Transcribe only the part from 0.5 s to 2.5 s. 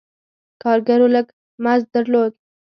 کارګرو لږ مزد درلود.